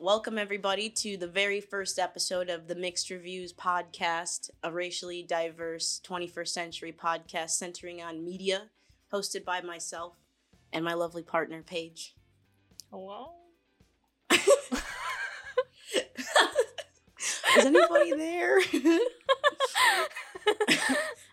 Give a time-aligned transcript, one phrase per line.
[0.00, 6.00] Welcome, everybody, to the very first episode of the Mixed Reviews podcast, a racially diverse
[6.06, 8.70] 21st century podcast centering on media,
[9.12, 10.14] hosted by myself
[10.72, 12.14] and my lovely partner, Paige.
[12.92, 13.32] Hello?
[14.30, 14.38] Is
[17.56, 18.60] anybody there?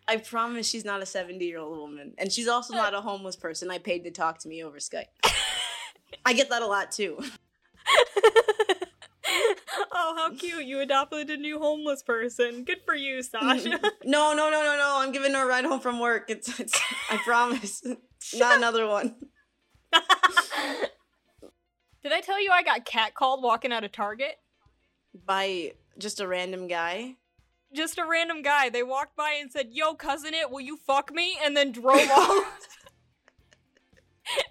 [0.07, 2.15] I promise she's not a 70 year old woman.
[2.17, 5.05] And she's also not a homeless person I paid to talk to me over Skype.
[6.25, 7.19] I get that a lot too.
[9.91, 10.65] oh, how cute.
[10.65, 12.63] You adopted a new homeless person.
[12.63, 13.69] Good for you, Sasha.
[13.69, 14.09] Mm-hmm.
[14.09, 14.95] no, no, no, no, no.
[14.97, 16.29] I'm giving her a ride home from work.
[16.29, 17.83] It's, it's I promise.
[18.35, 19.15] not another one.
[22.03, 24.35] Did I tell you I got catcalled walking out of Target?
[25.25, 27.15] By just a random guy?
[27.73, 28.69] Just a random guy.
[28.69, 31.37] They walked by and said, Yo, Cousin Itt, will you fuck me?
[31.43, 32.67] And then drove off.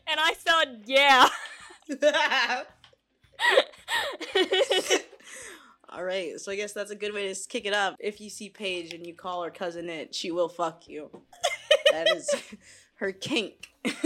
[0.06, 1.28] and I said, Yeah.
[5.90, 7.94] All right, so I guess that's a good way to kick it up.
[8.00, 11.08] If you see Paige and you call her Cousin Itt, she will fuck you.
[11.92, 12.28] that is
[12.96, 13.68] her kink.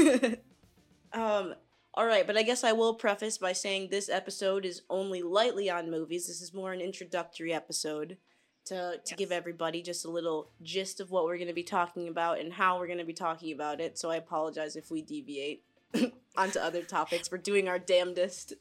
[1.15, 1.55] um,
[1.95, 5.71] all right, but I guess I will preface by saying this episode is only lightly
[5.71, 6.27] on movies.
[6.27, 8.19] This is more an introductory episode
[8.67, 9.19] to to Yes.
[9.19, 12.53] give everybody just a little gist of what we're going to be talking about and
[12.53, 13.97] how we're going to be talking about it.
[13.99, 15.65] So I apologize if we deviate
[16.37, 17.31] onto other topics.
[17.31, 18.53] We're doing our damnedest.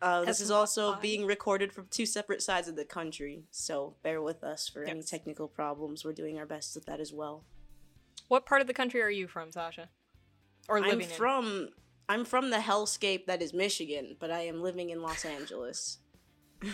[0.00, 4.22] Uh, this is also being recorded from two separate sides of the country, so bear
[4.22, 6.04] with us for any technical problems.
[6.04, 7.44] We're doing our best with that as well.
[8.28, 9.88] what part of the country are you from, Sasha?
[10.68, 11.08] Or living I'm in?
[11.08, 11.68] from
[12.08, 15.98] I'm from the hellscape that is Michigan, but I am living in Los Angeles.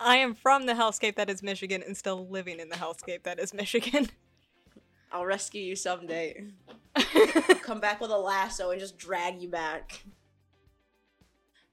[0.00, 3.38] I am from the hellscape that is Michigan and still living in the hellscape that
[3.40, 4.08] is Michigan.
[5.12, 6.48] I'll rescue you someday.
[7.62, 10.02] Come back with a lasso and just drag you back.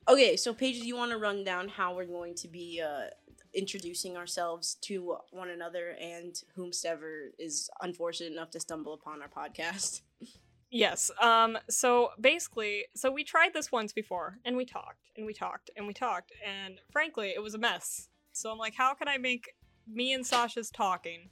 [0.08, 3.06] Okay, so Paige, do you want to run down how we're going to be uh,
[3.54, 10.02] introducing ourselves to one another and whomsoever is unfortunate enough to stumble upon our podcast?
[10.76, 11.12] Yes.
[11.22, 15.70] Um so basically, so we tried this once before and we talked and we talked
[15.78, 18.08] and we talked and frankly, it was a mess.
[18.32, 19.54] So I'm like, how can I make
[19.88, 21.30] me and Sasha's talking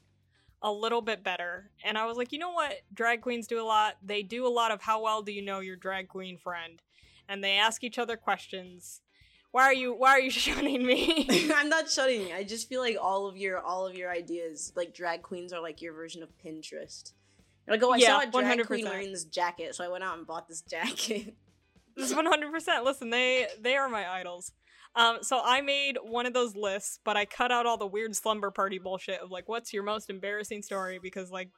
[0.62, 1.72] a little bit better?
[1.84, 2.81] And I was like, you know what?
[2.94, 3.95] Drag queens do a lot.
[4.03, 6.79] They do a lot of how well do you know your drag queen friend?
[7.29, 9.01] And they ask each other questions.
[9.51, 11.27] Why are you why are you shunning me?
[11.55, 12.27] I'm not shutting.
[12.27, 12.33] you.
[12.33, 15.61] I just feel like all of your all of your ideas, like drag queens, are
[15.61, 17.13] like your version of Pinterest.
[17.67, 18.89] You're like, oh, I Yeah, saw a drag queen 100%.
[18.89, 21.35] wearing this jacket, so I went out and bought this jacket.
[21.95, 22.83] This is 100%.
[22.85, 24.53] Listen, they they are my idols.
[24.95, 28.13] Um, so I made one of those lists, but I cut out all the weird
[28.15, 30.99] slumber party bullshit of like, what's your most embarrassing story?
[31.01, 31.49] Because like,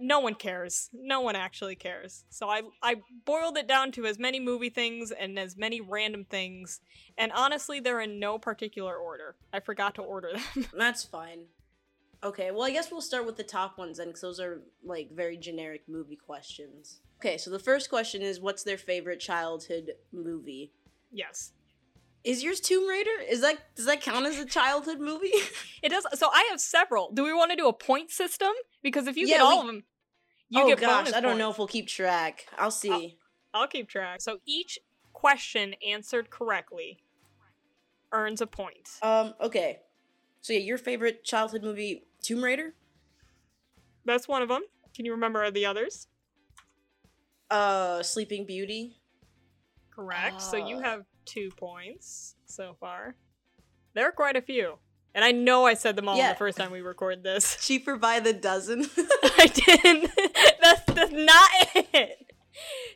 [0.00, 0.90] no one cares.
[0.92, 2.24] No one actually cares.
[2.30, 6.24] So I I boiled it down to as many movie things and as many random
[6.24, 6.80] things,
[7.16, 9.36] and honestly, they're in no particular order.
[9.52, 10.66] I forgot to order them.
[10.76, 11.46] That's fine.
[12.22, 15.10] Okay, well, I guess we'll start with the top ones then, because those are like
[15.12, 17.00] very generic movie questions.
[17.20, 20.72] Okay, so the first question is, what's their favorite childhood movie?
[21.12, 21.52] yes,
[22.24, 23.10] Is yours Tomb Raider?
[23.28, 25.30] Is that does that count as a childhood movie?
[25.82, 26.06] it does.
[26.18, 27.10] So I have several.
[27.12, 28.50] Do we want to do a point system?
[28.82, 29.84] Because if you Yeah, get all we- of them,
[30.50, 32.46] you oh get gosh, bonus I don't know if we'll keep track.
[32.58, 33.18] I'll see.
[33.54, 34.20] I'll keep track.
[34.20, 34.78] So each
[35.12, 36.98] question answered correctly
[38.12, 38.88] earns a point.
[39.02, 39.80] Um, okay.
[40.40, 42.74] So yeah, your favorite childhood movie, Tomb Raider?
[44.04, 44.62] That's one of them.
[44.94, 46.08] Can you remember the others?
[47.50, 48.96] Uh, Sleeping Beauty.
[49.90, 50.40] Correct.
[50.40, 50.82] so you Ah.
[50.82, 53.14] have two points so far.
[53.94, 54.78] There are quite a few.
[55.14, 56.32] And I know I said them all Yeah.
[56.32, 57.56] the first time we recorded this.
[57.66, 58.86] Cheaper by the dozen.
[59.22, 60.10] I didn't.
[60.62, 62.32] That's, that's not it.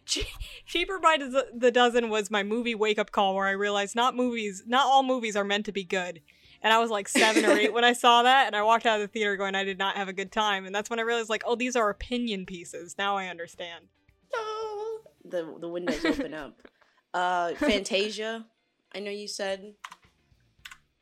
[0.05, 0.29] Che-
[0.67, 4.15] Cheaper by the the dozen was my movie wake up call where I realized not
[4.17, 6.21] movies, not all movies are meant to be good.
[6.63, 9.01] And I was like seven or eight when I saw that, and I walked out
[9.01, 10.65] of the theater going, I did not have a good time.
[10.65, 12.95] And that's when I realized, like, oh, these are opinion pieces.
[12.99, 13.87] Now I understand.
[14.35, 15.01] Oh.
[15.25, 16.57] the the windows open up.
[17.15, 18.47] Uh, Fantasia.
[18.95, 19.75] I know you said,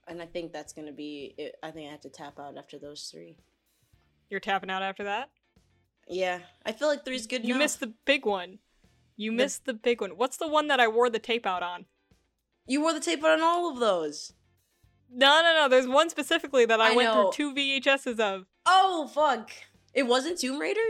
[0.06, 1.34] and I think that's gonna be.
[1.38, 1.56] It.
[1.62, 3.36] I think I have to tap out after those three.
[4.28, 5.30] You're tapping out after that.
[6.08, 7.44] Yeah, I feel like three's good.
[7.44, 7.64] You enough.
[7.64, 8.58] missed the big one.
[9.16, 10.10] You The- missed the big one.
[10.16, 11.86] What's the one that I wore the tape out on?
[12.66, 14.32] You wore the tape out on all of those.
[15.12, 15.68] No, no, no.
[15.68, 17.30] There's one specifically that I, I went know.
[17.32, 18.46] through two VHSs of.
[18.66, 19.50] Oh fuck!
[19.94, 20.80] It wasn't Tomb Raider.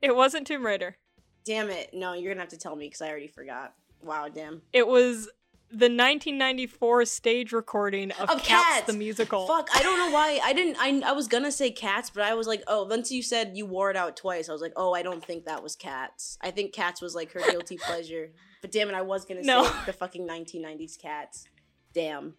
[0.00, 0.96] It wasn't Tomb Raider.
[1.44, 1.90] Damn it!
[1.92, 3.74] No, you're gonna have to tell me because I already forgot.
[4.06, 4.62] Wow, damn.
[4.72, 5.28] It was
[5.68, 8.86] the 1994 stage recording of, Of Cats, Cats!
[8.86, 9.46] the musical.
[9.48, 10.40] Fuck, I don't know why.
[10.42, 10.76] I didn't.
[10.78, 12.84] I, I was gonna say cats, but I was like, oh.
[12.84, 15.44] Once you said you wore it out twice, I was like, oh, I don't think
[15.46, 16.38] that was cats.
[16.40, 18.30] I think cats was like her guilty pleasure.
[18.62, 19.64] But damn it, I was gonna No.
[19.64, 21.46] say the fucking 1990s cats.
[21.92, 22.34] Damn.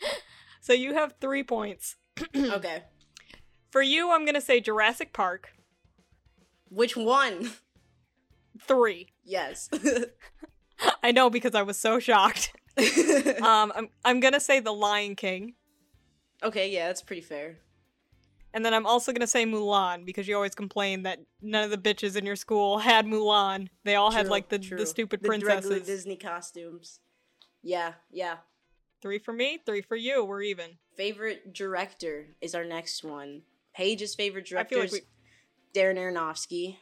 [0.60, 1.96] So you have three points.
[2.36, 2.82] Okay.
[3.70, 5.50] For you, I'm gonna say Jurassic Park.
[6.68, 7.52] Which one?
[8.60, 9.08] Three.
[9.24, 9.70] Yes.
[11.02, 12.52] I know because I was so shocked.
[12.78, 15.54] Um, I'm I'm gonna say The Lion King,
[16.44, 17.58] okay, yeah, that's pretty fair.
[18.54, 21.76] and then I'm also gonna say Mulan because you always complain that none of the
[21.78, 23.66] bitches in your school had Mulan.
[23.84, 24.78] They all had True, like the true.
[24.78, 25.86] the stupid The regular princesses.
[25.88, 27.00] Disney costumes.
[27.62, 28.36] Yeah, yeah.
[29.02, 30.24] Three for me, three for you.
[30.24, 30.78] We're even.
[30.96, 33.42] Favorite director is our next one.
[33.74, 35.00] Paige's favorite I director feel is
[35.74, 36.76] Darren Aronofsky.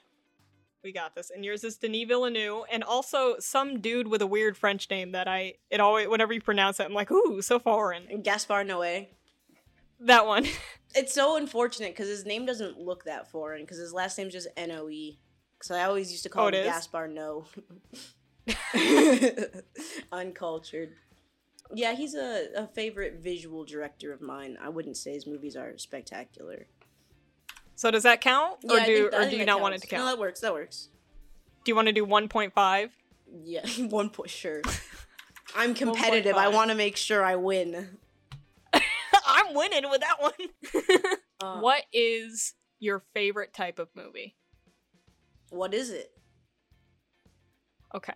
[0.87, 1.31] We got this.
[1.31, 5.27] And yours is Denis Villeneuve, and also some dude with a weird French name that
[5.27, 8.05] I it always whenever you pronounce it, I'm like, ooh, so foreign.
[8.09, 9.09] And Gaspar Noé.
[10.01, 10.47] That one.
[10.95, 14.49] It's so unfortunate because his name doesn't look that foreign because his last name's just
[14.57, 15.19] N O E.
[15.59, 16.67] Because I always used to call Oh, him is?
[16.67, 17.45] Gaspar No.
[20.13, 20.93] Uncultured.
[21.75, 24.57] Yeah, he's a, a favorite visual director of mine.
[24.63, 26.67] I wouldn't say his movies are spectacular.
[27.77, 29.89] So does that count, or do I or do you that not want it counts.
[29.91, 30.17] to No, count?
[30.17, 30.41] that works.
[30.41, 30.89] That works.
[31.65, 32.91] Do you want to do 1.5?
[33.45, 34.63] Yeah, one point sure.
[35.57, 36.37] I'm competitive.
[36.37, 37.99] I want to make sure I win.
[39.27, 41.13] I'm winning with that one.
[41.41, 44.37] Uh, what is your favorite type of movie?
[45.51, 46.11] What is it?
[47.95, 48.15] Okay.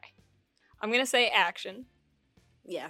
[0.80, 1.86] I'm gonna say action.
[2.64, 2.88] Yeah.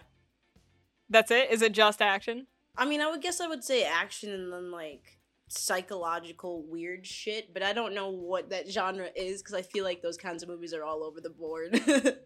[1.09, 1.51] That's it?
[1.51, 2.47] Is it just action?
[2.77, 5.19] I mean, I would guess I would say action and then like
[5.51, 10.01] psychological weird shit, but I don't know what that genre is because I feel like
[10.01, 11.81] those kinds of movies are all over the board.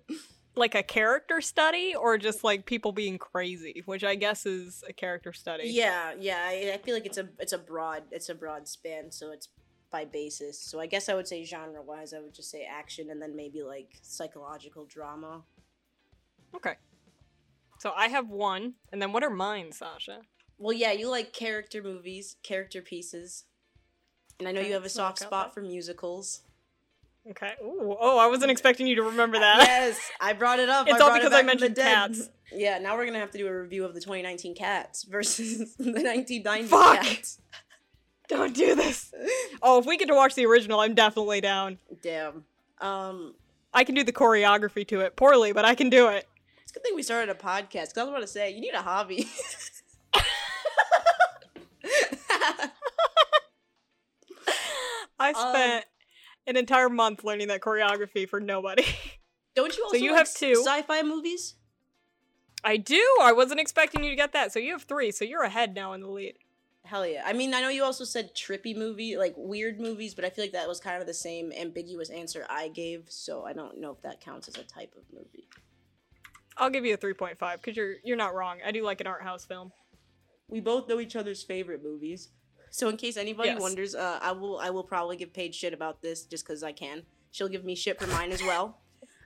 [0.56, 4.93] Like a character study or just like people being crazy, which I guess is a
[4.93, 5.65] character study.
[5.69, 9.11] yeah, yeah, I, I feel like it's a it's a broad it's a broad span,
[9.11, 9.49] so it's
[9.91, 10.61] by basis.
[10.61, 13.35] So I guess I would say genre wise, I would just say action and then
[13.35, 15.43] maybe like psychological drama.
[16.55, 16.75] Okay.
[17.81, 20.21] So I have one, and then what are mine, Sasha?
[20.58, 23.44] Well, yeah, you like character movies, character pieces,
[24.38, 26.42] and I know Okay, you have a soft spot for musicals.
[27.30, 27.52] Okay.
[27.62, 29.64] Ooh, oh, I wasn't expecting you to remember that.
[29.66, 30.86] Yes, I brought it up.
[30.86, 32.28] It's I all brought it because I mentioned cats.
[32.52, 35.92] Yeah, now we're gonna have to do a review of the 2019 Cats versus the
[35.92, 37.02] 1990 Fuck.
[37.02, 37.40] Cats.
[38.28, 39.12] Don't do this.
[39.62, 41.78] Oh, if we get to watch the original, I'm definitely down.
[42.02, 42.44] Damn.
[42.80, 43.34] Um,
[43.72, 46.26] I can do the choreography to it poorly, but I can do it.
[46.62, 47.94] it's a good thing we started a podcast.
[47.94, 49.28] Cause I was about to say you need a hobby.
[55.19, 55.85] I Um, spent
[56.46, 58.85] an entire month learning that choreography for nobody.
[59.55, 60.62] Don't you also you like have two.
[60.64, 61.55] sci-fi movies?
[62.64, 63.02] I do.
[63.23, 64.52] I wasn't expecting you to get that.
[64.52, 65.11] So you have three.
[65.12, 66.35] So you're ahead now in the lead.
[66.85, 67.23] Hell yeah.
[67.25, 70.44] I mean, I know you also said trippy movie, like weird movies, but I feel
[70.44, 73.93] like that was kind of the same ambiguous answer I gave, so I don't know
[73.93, 75.49] if that counts as a type of movie.
[76.58, 78.58] I'll give you a 3.5 because you're you're not wrong.
[78.64, 79.73] I do like an art house film.
[80.49, 82.29] We both know each other's favorite movies.
[82.70, 83.61] So in case anybody Yes.
[83.61, 86.73] wonders, uh, I will I will probably give Paige shit about this just because I
[86.73, 87.02] can.
[87.31, 88.79] She'll give me shit for mine as well.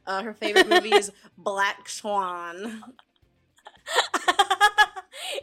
[0.07, 2.83] Uh, her favorite movie is Black Swan.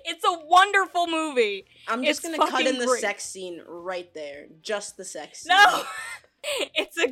[0.05, 1.65] it's a wonderful movie.
[1.87, 3.01] I'm just It's gonna cut in the great.
[3.01, 5.49] sex scene right there, just the sex scene.
[5.55, 5.83] No.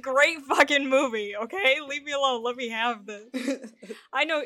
[0.03, 1.77] Great fucking movie, okay?
[1.87, 2.43] Leave me alone.
[2.43, 3.71] Let me have this.
[4.13, 4.43] I know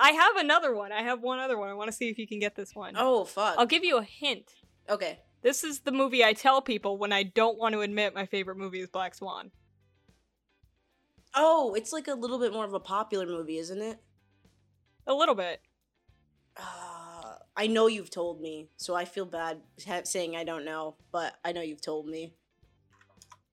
[0.00, 0.92] I have another one.
[0.92, 1.68] I have one other one.
[1.68, 2.94] I want to see if you can get this one.
[2.96, 3.56] oh fuck.
[3.58, 4.52] I'll give you a hint.
[4.88, 5.20] Okay.
[5.42, 8.56] This is the movie I tell people when I don't want to admit my favorite
[8.56, 9.50] movie is Black Swan.
[11.34, 13.98] Oh, it's like a little bit more of a popular movie, isn't it?
[15.06, 15.60] A little bit.
[16.56, 19.60] Uh, I know you've told me, so I feel bad
[20.04, 22.32] saying I don't know, but I know you've told me.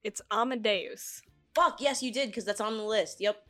[0.04, 1.22] It's Amadeus.
[1.54, 3.20] Fuck, yes, you did, because that's on the list.
[3.20, 3.44] Yep,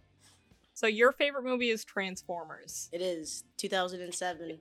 [0.74, 2.90] So your favorite movie is Transformers.
[2.92, 4.60] it is 2007.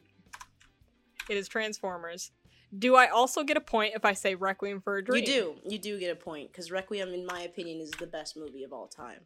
[1.29, 2.33] It is Transformers.
[2.77, 5.25] Do I also get a point if I say Requiem for a Dream?
[5.25, 8.37] You do, you do get a point, because Requiem, in my opinion, is the best
[8.37, 9.21] movie of all time.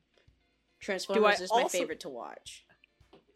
[0.81, 2.65] Transformers is my favorite to watch.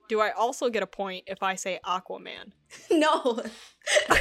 [0.08, 2.52] Do I also get a point if I say Aquaman?
[2.90, 3.42] no.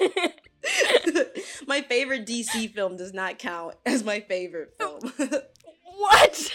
[1.66, 5.00] my favorite DC film does not count as my favorite film.
[5.96, 6.52] what?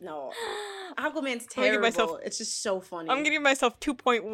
[0.00, 0.32] no.
[0.96, 1.80] Aquaman's I'm gonna give terrible.
[1.82, 3.10] myself- it's just so funny.
[3.10, 4.24] I'm giving myself 2.1.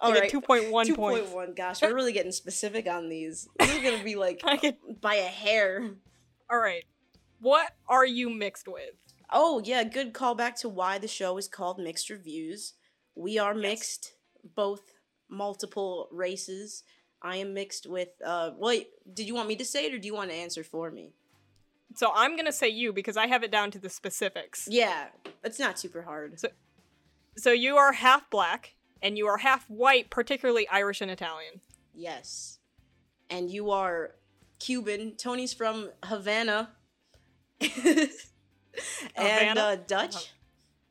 [0.00, 0.30] All I get right.
[0.32, 1.20] 2.1 Two points.
[1.20, 1.54] point one.
[1.54, 3.48] Gosh, we're really getting specific on these.
[3.58, 5.90] This is gonna be like I get by a hair.
[6.50, 6.84] All right.
[7.40, 8.90] What are you mixed with?
[9.32, 12.74] Oh yeah, good callback to why the show is called Mixed Reviews.
[13.14, 13.62] We are Yes.
[13.62, 14.12] mixed,
[14.56, 14.82] both
[15.28, 16.82] multiple races.
[17.22, 18.08] I am mixed with.
[18.24, 20.64] Uh, wait, did you want me to say it or do you want to answer
[20.64, 21.12] for me?
[21.96, 24.68] So I'm gonna say you because I have it down to the specifics.
[24.70, 25.06] Yeah,
[25.44, 26.38] it's not super hard.
[26.40, 26.48] So-
[27.36, 31.60] So you are half black and you are half white, particularly Irish and Italian.
[31.94, 32.58] Yes,
[33.28, 34.14] and you are
[34.60, 35.16] Cuban.
[35.16, 36.70] Tony's from Havana,
[37.60, 38.10] and
[39.16, 39.60] Havana?
[39.60, 40.32] uh, Dutch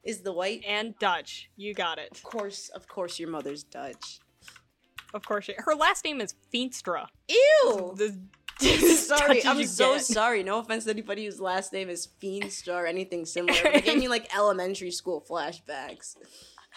[0.04, 0.64] is the white.
[0.68, 1.50] And Dutch.
[1.56, 2.10] You got it.
[2.12, 4.20] Of course, of course, your mother's Dutch.
[5.14, 5.46] Of course.
[5.46, 7.08] She- her last name is Feenstra.
[7.28, 7.96] Ew.
[7.98, 8.18] The,
[8.96, 10.04] sorry, I'm so get.
[10.06, 10.44] sorry.
[10.44, 13.58] No offense to anybody whose last name is Feenstar or anything similar.
[13.64, 16.16] But it gave me like elementary school flashbacks.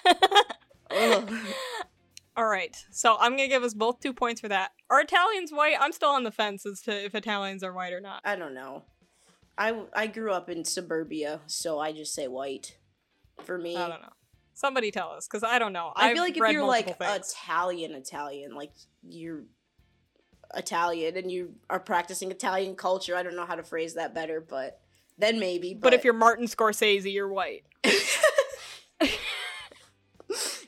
[2.36, 2.74] All right.
[2.90, 4.70] So I'm gonna give us both two points for that.
[4.90, 5.74] Are Italians white?
[5.78, 8.22] I'm still on the fence as to if Italians are white or not.
[8.24, 8.84] I don't know.
[9.58, 12.78] I I grew up in suburbia, so I just say white.
[13.44, 14.12] For me, I don't know.
[14.54, 15.92] Somebody tell us, because I don't know.
[15.96, 17.34] I I've feel like if you're like things.
[17.34, 18.72] Italian, Italian, like
[19.08, 19.44] you're
[20.54, 23.16] Italian and you are practicing Italian culture.
[23.16, 24.80] I don't know how to phrase that better, but
[25.18, 25.74] then maybe.
[25.74, 27.64] but if you're Martin Scorsese, you're white.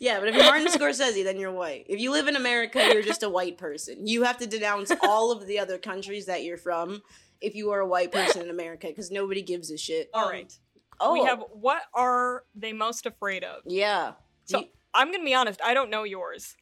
[0.01, 1.87] Yeah, but if you're Martin Scorsese, then you're white.
[1.89, 4.07] If you live in America, you're just a white person.
[4.07, 7.01] You have to denounce all of the other countries that you're from
[7.41, 10.11] if you are a white person in America, because nobody gives a shit.
[10.13, 10.27] All.
[10.27, 10.59] Um, right.
[11.01, 13.63] Oh, We have what are they most afraid of?
[13.67, 14.13] yeah.
[14.45, 16.57] So You- I'm gonna be honest, I don't know yours,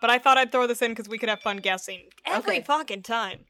[0.00, 2.62] but I thought I'd throw this in because we could have fun guessing every Okay.
[2.62, 3.46] fucking time.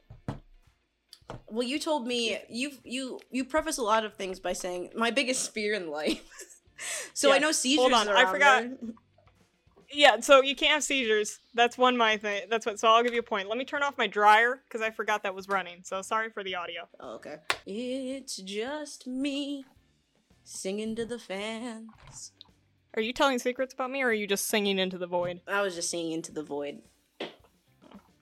[1.49, 5.11] well, you told me you you you preface a lot of things by saying my
[5.11, 6.23] biggest fear in life.
[7.15, 7.81] so I know seizures.
[7.81, 8.79] Hold on, I forgot- there.
[9.95, 11.39] Yeah, so you can't have seizures.
[11.53, 12.45] That's one my thing.
[12.49, 12.81] That's what.
[12.81, 13.49] So I'll give you a point.
[13.51, 15.81] Let me turn off my dryer because I forgot that was running.
[15.85, 16.89] So sorry for the audio.
[16.99, 17.37] Oh, okay.
[17.67, 19.67] It's just me
[20.45, 22.33] singing to the fans.
[22.95, 25.41] Are you telling secrets about me, or are you just singing into the void?
[25.49, 26.83] I was just singing into the void.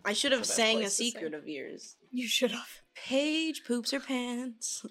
[0.04, 1.34] I should have That's the best sang a secret sing.
[1.34, 1.96] of yours.
[2.10, 2.68] You should have.
[2.94, 4.84] Paige poops her pants.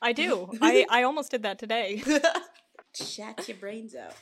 [0.00, 0.50] I do.
[0.60, 2.02] I I almost did that today.
[2.94, 4.14] Shat your brains out.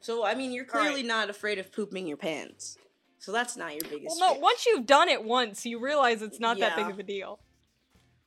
[0.00, 0.86] So I mean, you're All right.
[0.88, 2.78] clearly not afraid of pooping your pants.
[3.18, 4.16] So that's not your biggest.
[4.18, 4.34] Well, no.
[4.34, 4.42] fear.
[4.42, 7.40] Once you've done it once, you realize it's not that big of a deal.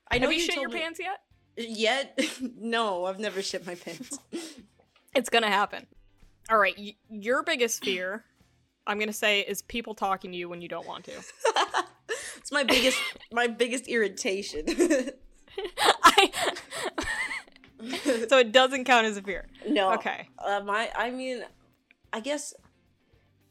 [0.10, 1.22] I know have you, you shit your me- pants yet?
[1.58, 2.20] Yet?
[2.58, 4.18] no, I've never shit my pants.
[5.14, 5.88] It's gonna happen.
[6.50, 6.74] All right.
[6.78, 8.24] Y- your biggest fear,
[8.88, 11.12] I'm gonna say, is people talking to you when you don't want to.
[12.38, 12.98] it's my biggest,
[13.30, 14.66] my biggest irritation.
[16.02, 16.32] I.
[18.30, 19.48] so it doesn't count as a fear.
[19.68, 19.94] no.
[19.96, 20.30] Okay.
[20.40, 21.44] Uh, my, I mean,
[22.14, 22.54] I guess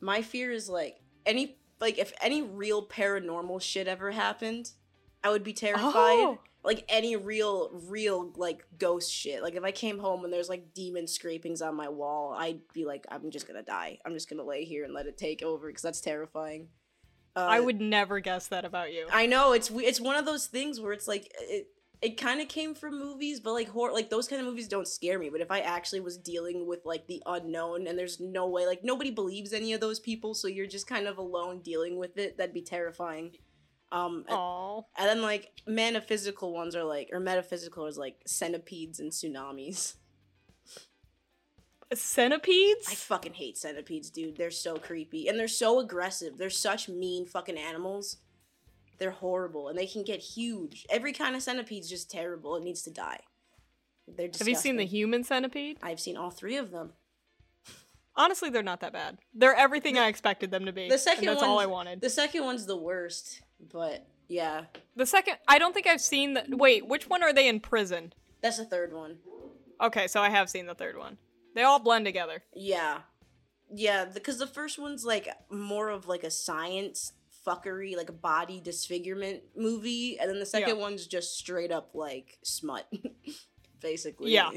[0.00, 4.70] my fear is like any, like if any real paranormal shit ever happened,
[5.22, 5.92] I would be terrified.
[5.94, 6.38] Oh.
[6.62, 9.42] Like any real, real like ghost shit.
[9.42, 12.84] Like if I came home and there's like demon scrapings on my wall, I'd be
[12.84, 13.98] like, I'm just gonna die.
[14.04, 16.68] I'm just gonna lay here and let it take over because that's terrifying.
[17.36, 19.06] Uh, I would never guess that about you.
[19.12, 21.68] I know it's it's one of those things where it's like it
[22.02, 24.88] it kind of came from movies, but like horror like those kind of movies don't
[24.88, 25.28] scare me.
[25.28, 28.82] But if I actually was dealing with like the unknown and there's no way like
[28.82, 32.36] nobody believes any of those people, so you're just kind of alone dealing with it,
[32.36, 33.32] that'd be terrifying.
[33.92, 39.10] Um and, and then like metaphysical ones are like or metaphysical is like centipedes and
[39.12, 39.94] tsunamis.
[41.92, 42.86] Centipedes?
[42.88, 44.36] I fucking hate centipedes, dude.
[44.36, 46.38] They're so creepy and they're so aggressive.
[46.38, 48.18] They're such mean fucking animals.
[48.98, 50.86] They're horrible and they can get huge.
[50.88, 52.54] Every kind of centipede's just terrible.
[52.56, 53.20] It needs to die.
[54.06, 55.78] They're Have you seen the human centipede?
[55.82, 56.92] I've seen all three of them.
[58.16, 59.18] Honestly, they're not that bad.
[59.34, 60.88] They're everything I expected them to be.
[60.88, 62.00] The second and that's all I wanted.
[62.00, 63.40] The second one's the worst,
[63.72, 64.64] but yeah,
[64.96, 66.44] The second, I don't think I've seen the.
[66.50, 68.12] Wait, which one are they in prison?
[68.42, 69.18] that's the third one.
[69.80, 71.18] Okay, so I have seen the third one.
[71.54, 72.42] They all blend together.
[72.54, 72.98] Yeah,
[73.72, 77.12] yeah, because the first one's like more of like a science
[77.46, 80.82] fuckery, like a body disfigurement movie, and then the second Yeah.
[80.82, 82.86] one's just straight up like smut,
[83.80, 84.32] basically.
[84.32, 84.50] Yeah.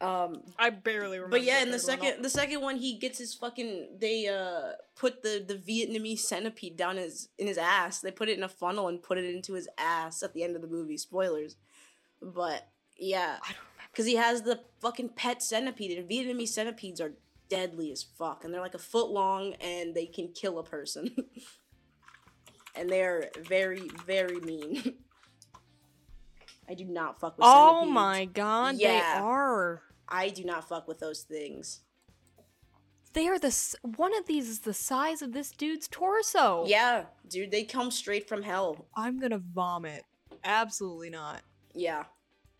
[0.00, 1.36] Um, I barely remember.
[1.38, 3.98] but yeah, in the second, the second one, he gets his fucking.
[3.98, 8.00] They uh put the the Vietnamese centipede down his in his ass.
[8.00, 10.56] They put it in a funnel and put it into his ass at the end
[10.56, 10.96] of the movie.
[10.96, 11.56] Spoilers,
[12.20, 13.90] but yeah, I don't remember.
[13.92, 17.12] because he has the fucking pet centipede, and Vietnamese centipedes are
[17.48, 21.14] deadly as fuck, and they're like a foot long, and they can kill a person.
[22.74, 24.94] and they're very, very mean.
[26.74, 27.94] I do not fuck with Oh centipedes.
[27.94, 28.88] my god, Yeah.
[28.88, 29.82] they are.
[30.08, 31.82] I do not fuck with those things.
[33.12, 33.56] They are the.
[33.96, 36.64] One of these is the size of this dude's torso.
[36.66, 38.86] Yeah, dude, they come straight from hell.
[38.96, 40.02] I'm gonna vomit.
[40.42, 41.42] Absolutely not.
[41.74, 42.06] Yeah.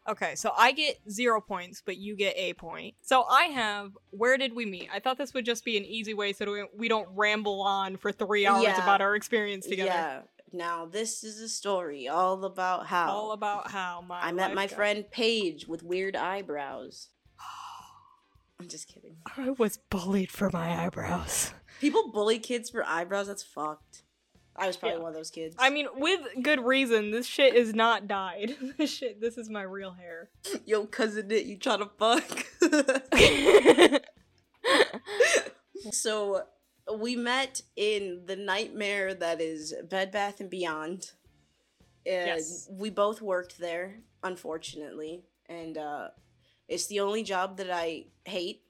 [0.09, 2.95] Okay, so I get zero points, but you get a point.
[3.03, 4.89] So I have where did we meet?
[4.95, 7.97] I thought this would just be an easy way so we, we don't ramble on
[7.97, 8.81] for three hours Yeah.
[8.81, 9.89] about our experience together.
[9.91, 10.21] Yeah.
[10.55, 14.69] Now this is a story all about how All about how my I met my
[14.69, 17.09] got- friend Paige with weird eyebrows.
[18.61, 19.17] I'm just kidding.
[19.37, 21.53] I was bullied for my eyebrows.
[21.81, 23.27] People bully kids for eyebrows.
[23.27, 24.03] That's fucked.
[24.57, 25.03] I was probably Yeah.
[25.03, 25.57] one of those kids.
[25.59, 27.11] I mean, with good reason.
[27.11, 28.55] This shit is not dyed.
[28.79, 29.21] this shit.
[29.21, 30.31] This is my real hair.
[30.65, 32.47] yo, cousin, it you trying to fuck?
[35.91, 36.45] so
[36.93, 41.13] we met in the nightmare that is Bed Bath and Beyond.
[42.05, 42.69] Yes.
[42.71, 46.09] we both worked there, unfortunately, and uh,
[46.69, 48.61] it's the only job that I hate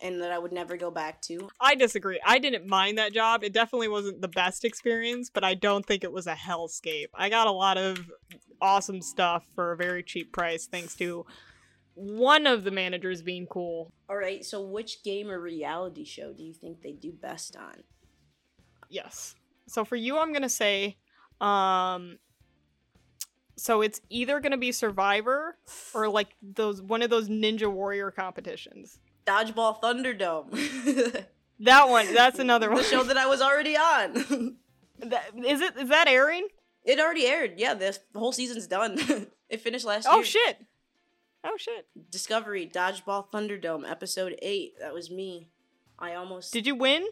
[0.00, 1.48] and that I would never go back to.
[1.60, 2.20] I disagree.
[2.24, 3.44] I didn't mind that job.
[3.44, 7.08] It definitely wasn't the best experience, but I don't think it was a hellscape.
[7.14, 8.10] I got a lot of
[8.60, 11.26] awesome stuff for a very cheap price thanks to
[11.94, 13.92] one of the managers being cool.
[14.08, 17.82] All right, so which game or reality show do you think they do best on?
[18.88, 19.34] Yes.
[19.66, 20.96] So for you I'm going to say
[21.40, 22.18] um
[23.56, 25.56] so it's either going to be Survivor
[25.94, 28.98] or like those one of those Ninja Warrior competitions.
[29.26, 31.24] Dodgeball Thunderdome.
[31.60, 32.78] That one, that's another one.
[32.78, 34.56] the show that I was already on.
[34.98, 36.48] That- is it is that airing?
[36.84, 37.54] it already aired.
[37.56, 38.98] Yeah, the whole season's done.
[39.48, 40.20] it finished last Oh year.
[40.20, 40.58] Oh shit.
[41.44, 41.86] Oh shit.
[42.10, 44.74] Discovery Dodgeball Thunderdome episode 8.
[44.80, 45.50] That was me.
[45.98, 47.06] I almost Did you win?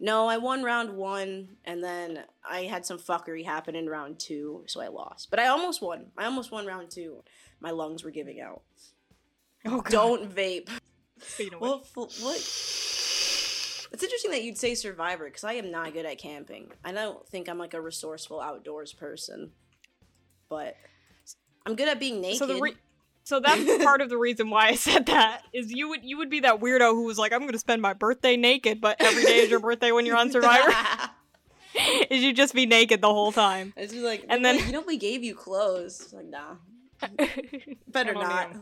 [0.00, 4.64] No, I won round 1 and then I had some fuckery happen in round 2,
[4.66, 5.30] so I lost.
[5.30, 6.06] But I almost won.
[6.16, 7.22] I almost won round 2.
[7.60, 8.62] My lungs were giving out.
[9.64, 9.90] Oh god.
[9.90, 10.68] Don't vape.
[11.20, 11.70] Speaking of which.
[11.94, 16.72] What what It's interesting that you'd say survivor because I am not good at camping.
[16.84, 19.52] I don't think I'm like a resourceful outdoors person.
[20.48, 20.76] But
[21.66, 22.38] I'm good at being naked.
[22.38, 22.76] So the re-
[23.28, 26.30] so that's part of the reason why I said that is you would you would
[26.30, 29.40] be that weirdo who was like I'm gonna spend my birthday naked, but every day
[29.40, 30.72] is your birthday when you're on Survivor.
[32.10, 33.74] is you just be naked the whole time.
[33.76, 36.00] It's just like, And then- then you know we gave you clothes.
[36.00, 36.56] It's like nah,
[37.86, 38.56] better not,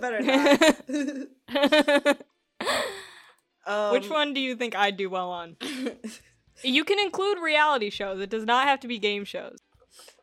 [0.00, 2.16] better not.
[3.66, 5.56] Um, Which one do you think I'd do well on?
[6.62, 8.20] You can include reality shows.
[8.20, 9.58] It does not have to be game shows.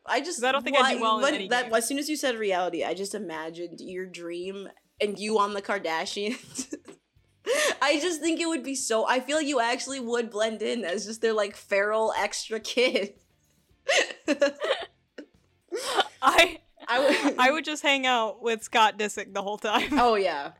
[0.04, 1.74] I just I don't think I'd do well in when- any that, game.
[1.74, 4.68] As soon as you said reality, I just imagined your dream
[5.00, 6.74] and you on the Kardashians.
[7.82, 9.06] I just think it would be so.
[9.06, 13.14] I feel like you actually would blend in as just their like feral extra kid.
[16.22, 17.38] I I would.
[17.38, 19.98] I would just hang out with Scott Disick the whole time.
[19.98, 20.52] Oh yeah.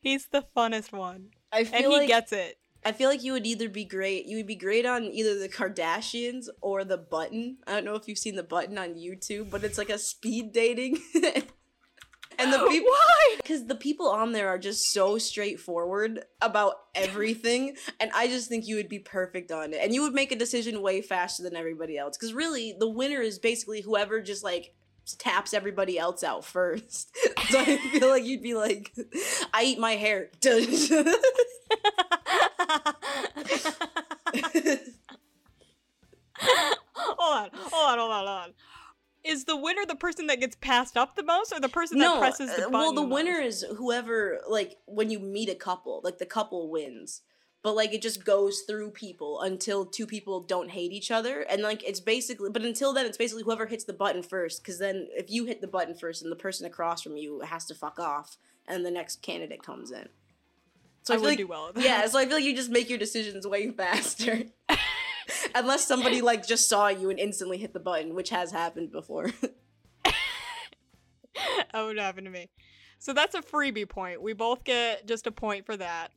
[0.00, 2.58] He's the funnest one, I feel and he like gets it.
[2.86, 4.26] I feel like you would either be great.
[4.26, 7.56] You would be great on either the Kardashians or the Button.
[7.66, 10.52] I don't know if you've seen the Button on YouTube, but it's like a speed
[10.52, 10.98] dating.
[12.38, 13.36] and the people Why?
[13.38, 18.66] because the people on there are just so straightforward about everything and i just think
[18.66, 21.56] you would be perfect on it and you would make a decision way faster than
[21.56, 24.74] everybody else because really the winner is basically whoever just like
[25.18, 27.16] taps everybody else out first
[27.48, 28.92] so i feel like you'd be like
[29.54, 30.28] i eat my hair
[36.38, 38.54] hold on, hold on, hold on, hold on.
[39.24, 42.18] Is the winner the person that gets passed up the most, or the person that
[42.18, 42.72] presses the uh, button?
[42.72, 47.22] well the winner is whoever like when you meet a couple like the couple wins
[47.66, 51.62] but like it just goes through people until two people don't hate each other and
[51.62, 55.08] like it's basically but until then it's basically whoever hits the button first because then
[55.16, 57.98] if you hit the button first and the person across from you has to fuck
[57.98, 58.36] off
[58.68, 60.08] and the next candidate comes in
[61.06, 61.70] so I i, feel would like do well.
[61.74, 64.44] At yeah so i feel like you just make your decisions way faster
[65.54, 69.30] unless somebody like just saw you and instantly hit the button which has happened before
[71.72, 72.48] that would happen to me.
[72.98, 74.22] So that's a freebie point.
[74.22, 76.12] We both get just a point for that.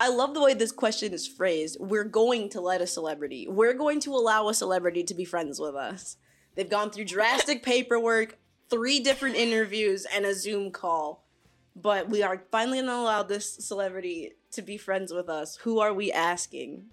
[0.00, 1.76] I love the way this question is phrased.
[1.80, 3.46] We're going to let a celebrity.
[3.48, 6.16] We're going to allow a celebrity to be friends with us.
[6.54, 11.21] They've gone through drastic paperwork, three different interviews, and a Zoom call.
[11.74, 15.56] But we are finally going to allow this celebrity to be friends with us.
[15.62, 16.84] Who are we asking?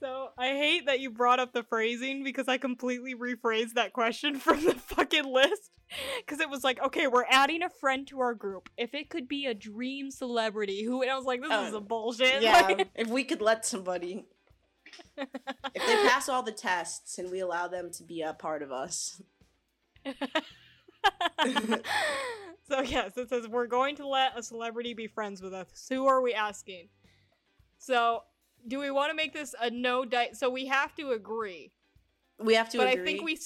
[0.00, 4.36] So I hate that you brought up the phrasing because I completely rephrased that question
[4.40, 5.70] from the fucking list.
[6.18, 8.68] Because it was like, okay, we're adding a friend to our group.
[8.76, 11.02] If it could be a dream celebrity, who?
[11.02, 12.42] And I was like, this is Uh, a bullshit.
[12.42, 14.24] Yeah, Like- if we could let somebody.
[15.16, 15.28] If
[15.74, 19.22] they pass all the tests and we allow them to be a part of us.
[22.68, 25.86] so yes, it says we're going to let a celebrity be friends with us.
[25.90, 26.88] Who are we asking?
[27.78, 28.22] So,
[28.66, 30.30] do we want to make this a no die?
[30.32, 31.72] So we have to agree.
[32.38, 32.86] We have to agree.
[32.86, 33.02] but agree.
[33.02, 33.38] I think we,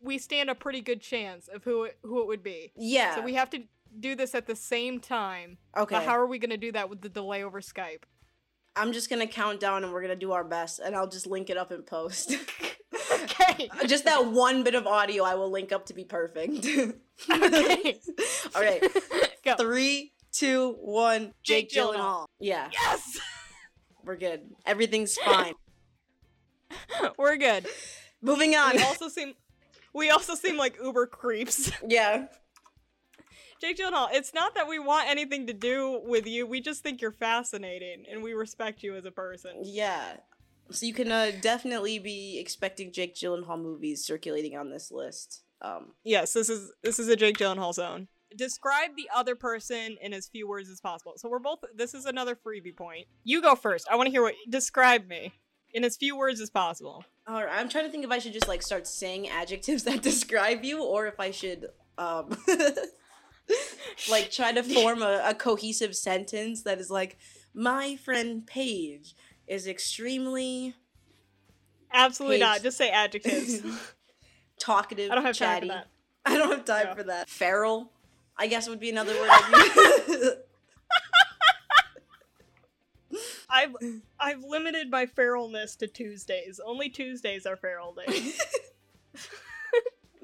[0.00, 2.72] we stand a pretty good chance of who it, who it would be.
[2.76, 3.16] Yeah.
[3.16, 3.62] So we have to
[3.98, 5.58] do this at the same time.
[5.76, 5.96] okay.
[5.96, 8.02] But how are we gonna do that with the delay over Skype?
[8.76, 11.48] I'm just gonna count down and we're gonna do our best, and I'll just link
[11.50, 12.34] it up in post.
[13.22, 13.68] okay.
[13.86, 16.66] just that one bit of audio I will link up to be perfect.
[17.30, 18.00] Okay.
[18.56, 18.82] All right.
[19.44, 19.54] Go.
[19.54, 21.32] Three, two, one.
[21.44, 21.94] Jake, Jake Gyllenhaal.
[21.94, 22.26] Gyllenhaal.
[22.40, 23.20] Yeah, Yes.
[24.04, 24.40] we're good.
[24.66, 25.54] Everything's fine.
[27.16, 27.66] We're good.
[28.20, 28.76] Moving on.
[28.76, 29.34] We also seem
[29.92, 31.70] we also seem like uber creeps.
[31.86, 32.26] yeah.
[33.64, 36.46] Jake Gyllenhaal, it's not that we want anything to do with you.
[36.46, 39.52] We just think you're fascinating and we respect you as a person.
[39.62, 40.16] Yeah.
[40.70, 45.44] So you can uh, definitely be expecting Jake Gyllenhaal movies circulating on this list.
[45.62, 48.08] Um, Yes, this is this is a Jake Gyllenhaal zone.
[48.36, 51.14] Describe the other person in as few words as possible.
[51.16, 51.60] So we're both.
[51.74, 53.06] This is another freebie point.
[53.22, 53.86] You go first.
[53.90, 54.34] I want to hear what.
[54.50, 55.32] Describe me
[55.72, 57.02] in as few words as possible.
[57.26, 60.02] all right, I'm trying to think if I should just like start saying adjectives that
[60.02, 62.36] describe you, or if I should um,
[64.10, 67.18] like try to form a, a cohesive sentence that is like,
[67.54, 69.14] my friend Paige
[69.46, 70.74] is extremely
[71.92, 72.62] Absolutely not.
[72.62, 73.62] Just say adjectives.
[74.58, 75.86] talkative, I don't have time for that.
[76.26, 76.94] I don't have time Yeah.
[76.94, 77.28] for that.
[77.28, 77.92] Feral,
[78.36, 79.28] I guess would be another word.
[79.30, 80.30] I'd use.
[83.48, 83.74] I've
[84.18, 86.60] I've limited my feralness to Tuesdays.
[86.64, 88.40] Only Tuesdays are feral days.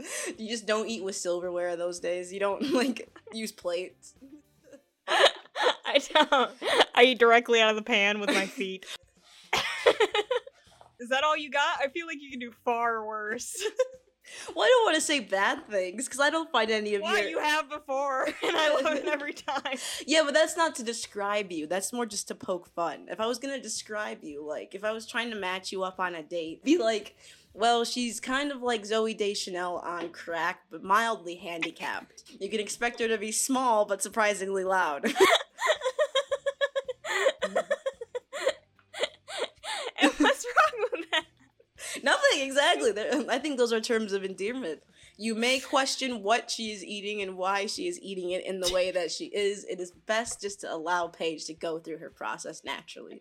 [0.39, 2.33] you just don't eat with silverware those days.
[2.33, 4.15] You don't like use plates.
[5.09, 6.51] I don't.
[6.95, 8.87] I eat directly out of the pan with my feet.
[11.01, 11.79] Is that all you got?
[11.83, 13.57] I feel like you can do far worse.
[14.55, 17.21] Well, I don't want to say bad things because I don't find any of Why
[17.21, 17.31] your.
[17.31, 19.77] you have before, and I love it every time.
[20.07, 21.67] Yeah, but that's not to describe you.
[21.67, 23.07] That's more just to poke fun.
[23.09, 26.01] If I was gonna describe you, like if I was trying to match you up
[26.01, 27.17] on a date, be like,
[27.53, 32.23] well, she's kind of like Zooey Deschanel on crack, but mildly handicapped.
[32.39, 35.05] You can expect her to be small but surprisingly loud.
[40.01, 41.25] and what's wrong with that?
[42.03, 42.41] Nothing
[42.87, 43.29] exactly.
[43.29, 44.81] I think those are terms of endearment.
[45.17, 48.73] You may question what she is eating and why she is eating it in the
[48.73, 49.65] way that she is.
[49.65, 53.21] It is best just to allow Paige to go through her process naturally.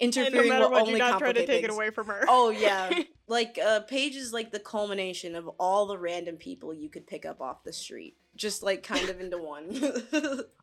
[0.00, 2.24] And no Interfering will what, only not to take it away from her.
[2.28, 2.90] Oh yeah,
[3.28, 7.24] like uh, Paige is like the culmination of all the random people you could pick
[7.24, 9.74] up off the street, just like kind of into one.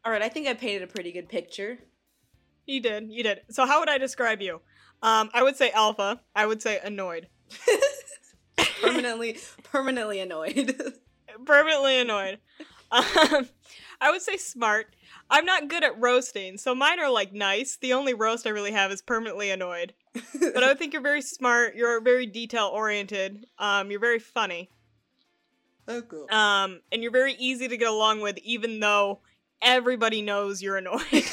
[0.06, 1.80] all right, I think I painted a pretty good picture.
[2.65, 3.42] You did, you did.
[3.50, 4.62] So how would I describe you?
[5.02, 6.22] Um, I would say alpha.
[6.36, 7.28] I would say annoyed.
[8.88, 10.76] permanently, permanently annoyed.
[11.46, 12.39] Permanently annoyed.
[12.92, 13.48] Um,
[14.02, 14.96] I would say smart.
[15.30, 17.78] I'm not good at roasting, so mine are like nice.
[17.78, 19.94] The only roast I really have is permanently annoyed.
[20.13, 21.76] But I would think you're very smart.
[21.76, 23.46] You're very detail oriented.
[23.58, 24.70] Um, you're very funny.
[25.88, 26.30] oh cool.
[26.32, 29.20] Um, and you're very easy to get along with, even though
[29.62, 31.04] everybody knows you're annoyed.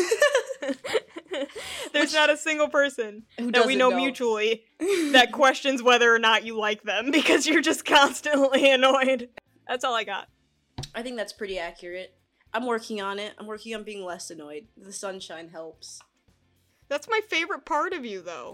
[1.99, 4.65] There's not a single person that we doesn't know mutually
[5.13, 9.29] that questions whether or not you like them because you're just constantly annoyed.
[9.69, 10.29] That's all I got.
[10.95, 12.15] I think that's pretty accurate.
[12.53, 13.35] I'm working on it.
[13.39, 14.67] I'm working on being less annoyed.
[14.77, 16.01] The sunshine helps.
[16.89, 18.53] That's my favorite part of you, though.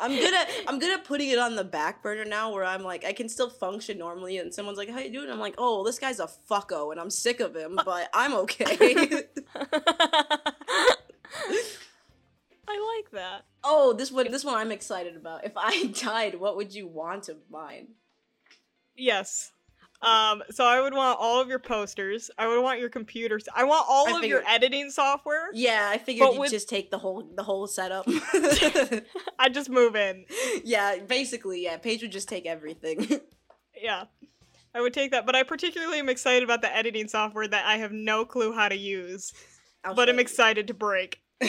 [0.00, 2.82] I'm good at I'm good at putting it on the back burner now where I'm
[2.82, 5.30] like I can still function normally and someone's like, How you doing?
[5.30, 8.64] I'm like, Oh, this guy's a fucko and I'm sick of him, but I'm okay.
[12.68, 13.44] I like that.
[13.62, 15.44] oh, this one this one I'm excited about.
[15.44, 17.88] If I died, what would you want of mine?
[18.96, 19.52] Yes.
[20.02, 22.30] Um, so I would want all of your posters.
[22.38, 23.44] I would want your computers.
[23.54, 25.48] I want all I of your editing software.
[25.54, 28.04] Yeah, I figured you'd with- just take the whole the whole setup.
[29.38, 30.24] I just move in.
[30.64, 31.76] yeah, basically, yeah.
[31.78, 33.20] Paige would just take everything.
[33.78, 34.04] Yeah.
[34.74, 37.76] I would take that, but I particularly am excited about the editing software that I
[37.76, 39.34] have no clue how to use,
[39.84, 40.22] I'll but I'm you.
[40.22, 41.20] excited to break.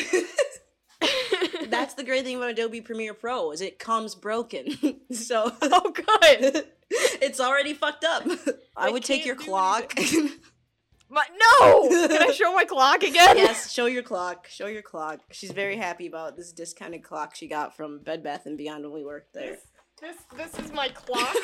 [1.68, 4.76] That's the great thing about Adobe Premiere Pro is it comes broken.
[5.12, 6.66] so oh, good.
[7.22, 8.24] it's already fucked up.
[8.78, 9.94] I I would take your clock.
[9.96, 11.28] But
[11.62, 11.90] no!
[11.90, 13.38] Can I show my clock again?
[13.38, 14.48] yes, show your clock.
[14.48, 15.22] Show your clock.
[15.32, 18.94] She's very happy about this discounted clock she got from Bed Bath and Beyond when
[18.94, 19.58] we worked there.
[20.00, 21.36] This, this this is my clock.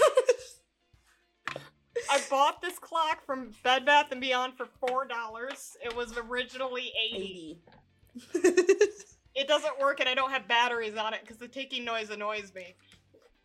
[2.10, 5.76] I bought this clock from Bed Bath and Beyond for four dollars.
[5.84, 7.60] It was originally eighty.
[8.36, 8.50] 80.
[9.36, 12.54] It doesn't work, and I don't have batteries on it because the ticking noise annoys
[12.54, 12.76] me.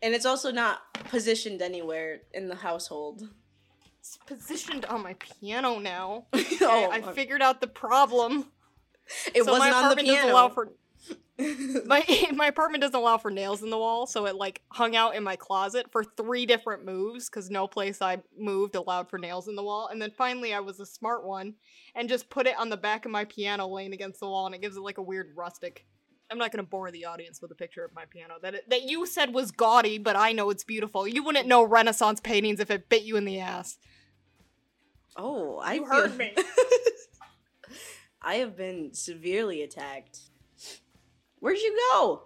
[0.01, 3.29] And it's also not positioned anywhere in the household.
[3.99, 6.25] It's positioned on my piano now.
[6.33, 8.45] oh, I, I figured out the problem.
[9.33, 10.33] it so wasn't on the piano.
[10.33, 10.71] allow for
[11.85, 15.15] my my apartment doesn't allow for nails in the wall, so it like hung out
[15.15, 19.47] in my closet for three different moves because no place I moved allowed for nails
[19.47, 19.87] in the wall.
[19.87, 21.55] And then finally, I was a smart one
[21.95, 24.55] and just put it on the back of my piano, laying against the wall, and
[24.55, 25.85] it gives it like a weird rustic.
[26.31, 28.83] I'm not gonna bore the audience with a picture of my piano that it, that
[28.83, 31.07] you said was gaudy, but I know it's beautiful.
[31.07, 33.77] You wouldn't know Renaissance paintings if it bit you in the ass.
[35.17, 36.33] oh, I You feel- heard me.
[38.21, 40.19] I have been severely attacked.
[41.39, 42.23] Where'd you go?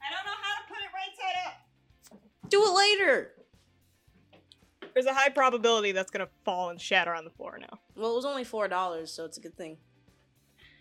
[0.00, 2.50] I don't know how to put it right side up.
[2.50, 3.32] Do it later.
[4.92, 7.78] There's a high probability that's gonna fall and shatter on the floor now.
[7.96, 9.78] Well, it was only four dollars, so it's a good thing.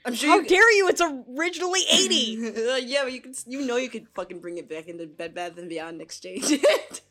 [0.04, 0.48] I'm sure How you.
[0.48, 0.88] dare you?
[0.90, 2.38] It's originally eighty.
[2.88, 3.34] Yeah, but you can.
[3.46, 6.46] You know you could fucking bring it back into Bed Bath and Beyond and exchange
[6.50, 7.02] it.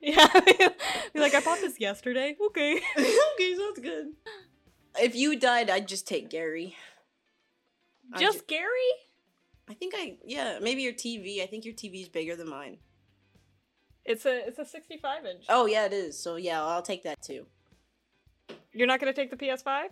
[0.00, 0.26] yeah,
[1.14, 2.34] be like, I bought this yesterday.
[2.46, 2.80] Okay.
[2.98, 4.12] okay, sounds good.
[5.00, 6.76] If you died, I'd just take Gary.
[8.18, 8.90] Just ju- Gary?
[9.68, 11.42] I think I yeah maybe your TV.
[11.42, 12.78] I think your TV's bigger than mine.
[14.04, 15.44] It's a it's a 65 inch.
[15.48, 16.18] Oh yeah, it is.
[16.18, 17.46] So yeah, I'll take that too.
[18.72, 19.84] You're not gonna take the PS5?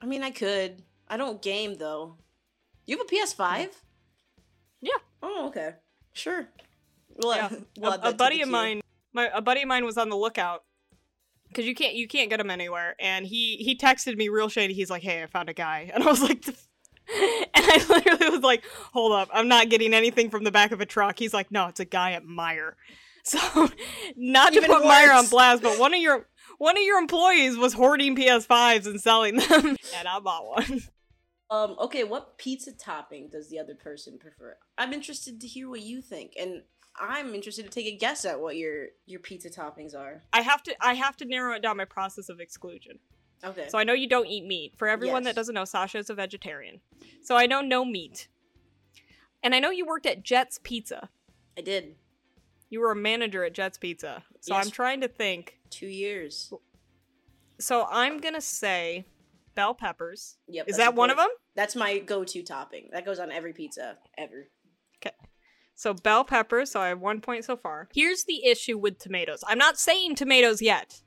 [0.00, 0.82] I mean, I could.
[1.08, 2.16] I don't game though.
[2.86, 3.68] You have a PS5?
[4.80, 4.90] Yeah.
[5.22, 5.74] Oh okay.
[6.12, 6.46] Sure.
[7.16, 7.48] We'll, Yeah.
[7.78, 8.80] we'll a, a buddy of mine,
[9.12, 10.64] my a buddy of mine was on the lookout
[11.48, 14.74] because you can't you can't get him anywhere, and he he texted me real shady.
[14.74, 16.44] He's like, "Hey, I found a guy," and I was like.
[17.06, 18.64] And I literally was like,
[18.94, 21.66] "Hold up, I'm not getting anything from the back of a truck." He's like, "No,
[21.66, 22.72] it's a guy at Meijer."
[23.24, 23.38] So,
[24.16, 26.26] not to Even put Meijer on blast, but one of your
[26.58, 30.82] one of your employees was hoarding PS5s and selling them, and I bought one.
[31.50, 34.56] Um, okay, what pizza topping does the other person prefer?
[34.78, 36.62] I'm interested to hear what you think, and
[36.98, 40.22] I'm interested to take a guess at what your your pizza toppings are.
[40.32, 42.98] I have to I have to narrow it down by process of exclusion.
[43.44, 43.66] Okay.
[43.68, 44.72] So I know you don't eat meat.
[44.78, 45.30] For everyone Yes.
[45.30, 46.80] that doesn't know, Sasha is a vegetarian.
[47.22, 48.28] So I know no meat.
[49.42, 51.10] And I know you worked at Jet's Pizza.
[51.58, 51.96] I did
[52.70, 54.24] You were a manager at Jet's Pizza.
[54.40, 54.64] So Yes.
[54.64, 55.58] I'm trying to think.
[55.74, 56.52] Two years.
[57.58, 59.06] So I'm to say
[59.54, 60.36] bell peppers.
[60.48, 60.68] Yep.
[60.68, 61.28] Is that one of them?
[61.54, 62.88] That's my go-to topping.
[62.92, 64.48] That goes on every pizza ever.
[64.98, 65.14] Okay.
[65.74, 67.88] So bell peppers, so I have 1 point so far.
[67.94, 69.44] Here's the issue with tomatoes.
[69.46, 71.02] I'm not saying tomatoes yet.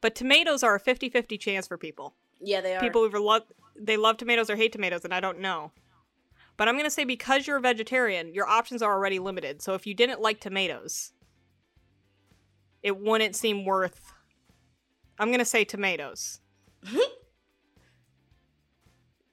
[0.00, 2.14] But tomatoes are a 50-50 chance for people.
[2.40, 2.80] Yeah, they are.
[2.80, 3.42] people either love
[3.76, 5.72] they love tomatoes or hate tomatoes and i don't know
[6.56, 9.86] but i'm to say because you're a vegetarian your options are already limited so if
[9.86, 11.12] you didn't like tomatoes
[12.84, 14.12] it wouldn't seem worth
[15.18, 16.38] i'm going to say tomatoes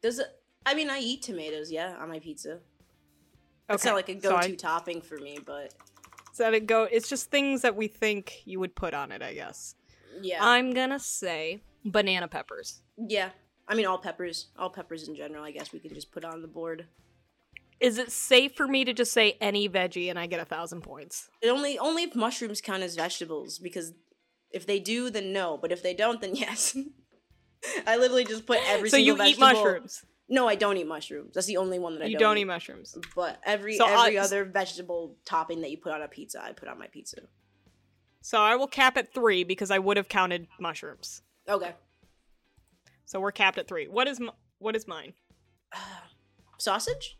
[0.02, 0.26] Does it?
[0.66, 1.72] I mean, I eat tomatoes.
[1.72, 2.58] Yeah, on my pizza.
[3.70, 5.76] It's okay not like a so I- go-to topping for me, but
[6.34, 9.22] so that it go it's just things that we think you would put on it
[9.22, 9.76] i guess
[10.22, 13.30] yeah, i'm going to say banana peppers yeah.
[13.68, 15.44] I mean, all peppers, all peppers in general.
[15.44, 16.88] I guess we could just put on the board.
[17.82, 20.82] Is it safe for me to just say any veggie and i get a thousand
[20.82, 23.94] points It only only if mushrooms count as vegetables because
[24.52, 25.58] if they do, then no.
[25.62, 26.76] But if they don't, then yes.
[27.88, 31.36] I literally just put every so you eat mushrooms No, I don't eat mushrooms.
[31.36, 32.42] That's the only one that I you don't, don't eat.
[32.42, 36.44] eat mushrooms But every So every other vegetable topping that you put on a pizza,
[36.44, 37.22] I put on my pizza.
[38.22, 41.74] so i will cap at three because i would have counted mushrooms Okay.
[43.06, 43.88] So we're capped at three.
[43.88, 44.20] What is
[44.60, 45.14] what is mine?
[46.58, 47.18] Sausage?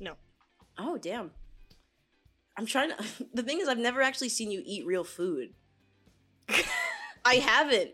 [0.00, 0.14] No.
[0.78, 1.30] Oh damn.
[2.56, 2.96] I'm trying to.
[3.34, 5.54] The thing is, I've never actually seen you eat real food.
[7.24, 7.90] I haven't.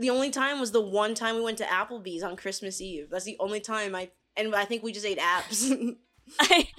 [0.00, 3.08] The only time was the one time we went to Applebee's on Christmas Eve.
[3.10, 4.10] That's the only time I.
[4.36, 5.94] And I think we just ate apps.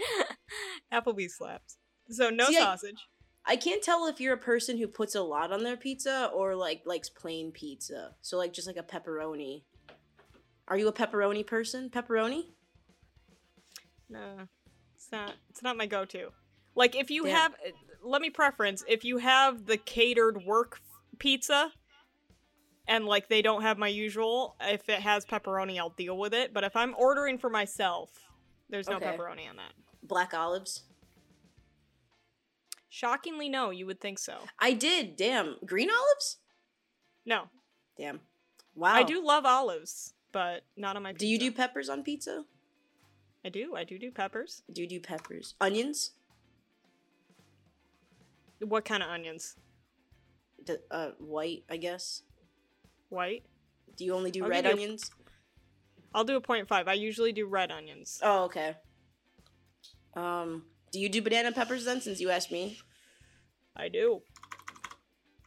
[0.92, 1.78] Applebee's slaps.
[2.10, 3.08] So no See, I- sausage.
[3.48, 6.56] I can't tell if you're a person who puts a lot on their pizza or
[6.56, 8.16] like likes plain pizza.
[8.24, 9.62] So like just like a pepperoni.
[10.68, 11.92] Are you a pepperoni person?
[11.92, 12.46] Pepperoni?
[14.16, 14.48] No,
[14.96, 15.34] it's not.
[15.50, 16.30] It's not my go-to.
[16.76, 17.36] Like if you Damn.
[17.36, 17.56] have,
[18.04, 18.84] let me preference.
[18.88, 20.80] If you have the catered work
[21.20, 21.72] pizza,
[22.88, 26.54] and like they don't have my usual, if it has pepperoni, I'll deal with it.
[26.54, 28.10] But if I'm ordering for myself,
[28.70, 29.06] there's no Okay.
[29.06, 29.74] pepperoni on that.
[30.04, 30.84] Black olives?
[32.90, 33.72] Shockingly, no.
[33.72, 34.38] You would think so.
[34.60, 35.16] I did.
[35.16, 35.58] Damn.
[35.66, 36.38] Green olives?
[37.26, 37.50] No,
[37.98, 38.20] Damn.
[38.76, 38.94] Wow.
[38.94, 41.14] I do love olives, but not on my.
[41.14, 41.20] Pizza.
[41.20, 42.44] Do you do peppers on pizza?
[43.46, 43.76] I do.
[43.76, 44.64] I do do peppers.
[44.68, 45.54] I Do do peppers?
[45.62, 46.12] Onions?
[48.60, 49.56] What kind of onions?
[50.66, 52.24] D- uh, white, I guess.
[53.10, 53.44] White.
[53.98, 55.12] Do you only do I'll red onions?
[56.14, 56.88] I'll do a point five.
[56.88, 58.20] I usually do red onions.
[58.24, 58.76] Oh, okay.
[60.16, 62.02] Um, do you do banana peppers then?
[62.02, 62.80] Since you asked me,
[63.76, 64.22] I do.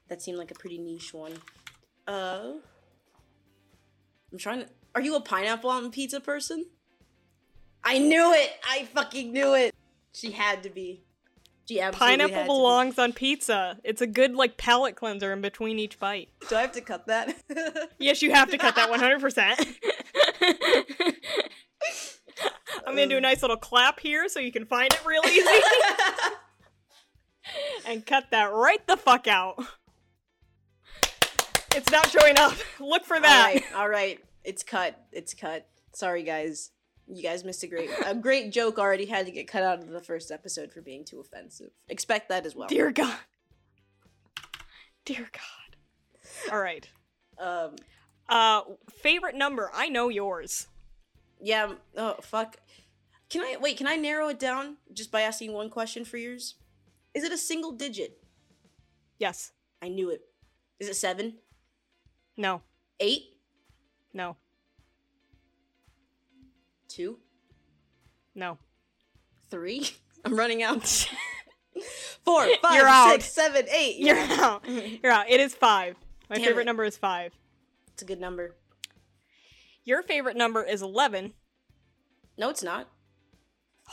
[0.09, 1.33] that seemed like a pretty niche one.
[2.07, 2.53] Uh,
[4.31, 4.69] I'm trying to.
[4.95, 6.67] Are you a pineapple on pizza person?
[7.89, 8.51] I knew it.
[8.69, 9.75] I fucking knew it.
[10.13, 11.03] She had to be.
[11.67, 12.49] She absolutely Pineapple had to be.
[12.49, 13.79] belongs on pizza.
[13.83, 16.29] It's a good like palate cleanser in between each bite.
[16.51, 17.35] Do I have to cut that?
[17.99, 19.67] Yes, you have to cut that 100%.
[22.87, 25.45] I'm gonna do a nice little clap here so you can find it real easy
[27.87, 29.65] and cut that right the fuck out.
[31.75, 32.55] It's not showing up.
[32.81, 33.47] Look for that.
[33.47, 34.21] All right, all right.
[34.45, 34.99] It's cut.
[35.13, 35.67] It's cut.
[35.95, 36.71] Sorry, guys.
[37.11, 39.89] You guys missed a great a great joke already had to get cut out of
[39.89, 41.71] the first episode for being too offensive.
[41.89, 42.69] Expect that as well.
[42.69, 43.17] Dear God.
[45.05, 46.53] Dear God.
[46.53, 46.87] All right.
[47.39, 47.77] Um.
[48.29, 49.71] Uh, favorite number?
[49.75, 50.67] I know yours.
[51.41, 51.73] Yeah.
[51.97, 52.57] Oh fuck.
[53.31, 53.79] Can I wait?
[53.79, 56.57] Can I narrow it down just by asking one question for yours?
[57.15, 58.23] Is it a single digit?
[59.19, 59.53] Yes.
[59.81, 60.23] I knew it.
[60.79, 61.39] Is it seven?
[62.37, 62.63] No.
[63.01, 63.23] Eight?
[64.13, 64.37] No.
[66.99, 67.21] Two?
[68.35, 68.59] No.
[69.53, 69.89] Three?
[70.25, 70.83] I'm running out.
[72.25, 73.13] Four, five, You're out.
[73.13, 73.99] six, seven, eight.
[73.99, 74.65] You're out.
[74.69, 75.31] You're out.
[75.31, 75.95] It is five.
[76.29, 76.67] My Damn favorite it.
[76.67, 77.33] number is five.
[77.93, 78.57] It's a good number.
[79.85, 81.35] Your favorite number is 11.
[82.37, 82.89] No, it's not.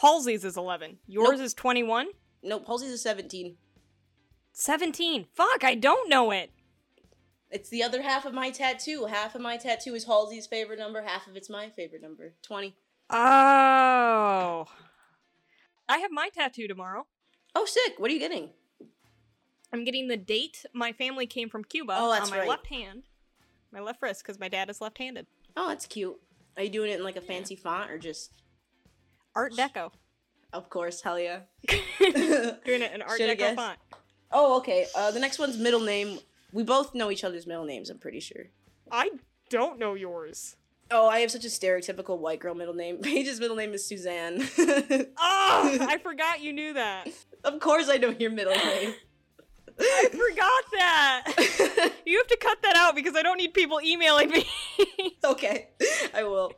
[0.01, 0.97] Halsey's is 11.
[1.05, 1.41] Yours Nope.
[1.41, 2.07] is 21.
[2.41, 2.63] Nope.
[2.65, 3.55] Halsey's is 17.
[4.51, 5.27] 17.
[5.35, 6.49] Fuck, I don't know it.
[7.51, 9.05] It's the other half of my tattoo.
[9.05, 11.03] Half of my tattoo is Halsey's favorite number.
[11.03, 12.33] Half of it's my favorite number.
[12.41, 12.75] 20.
[13.09, 14.65] Oh.
[15.87, 17.05] I have my tattoo tomorrow.
[17.53, 17.99] Oh, sick.
[17.99, 18.49] What are you getting?
[19.71, 22.49] I'm getting the date my family came from Cuba Oh, that's on my right.
[22.49, 23.03] left hand,
[23.71, 25.27] my left wrist, because my dad is left handed.
[25.57, 26.15] Oh, that's cute.
[26.57, 28.31] Are you doing it in like a fancy font or just.
[29.35, 29.91] Art Deco.
[30.53, 31.39] Of course, hell yeah.
[31.99, 33.55] Doing it in Art Shoulda Deco guessed.
[33.57, 33.79] font.
[34.31, 34.85] Oh, okay.
[34.95, 36.19] Uh, the next one's middle name.
[36.53, 38.45] We both know each other's middle names, I'm pretty sure.
[38.89, 39.11] I
[39.49, 40.55] don't know yours.
[40.91, 42.97] Oh, I have such a stereotypical white girl middle name.
[43.01, 44.47] Paige's middle name is Suzanne.
[45.17, 47.07] Oh, I forgot you knew that.
[47.43, 48.93] of course I know your middle name.
[49.79, 51.91] I forgot that.
[52.05, 54.45] You have to cut that out because I don't need people emailing me.
[55.23, 55.69] okay,
[56.13, 56.53] I will.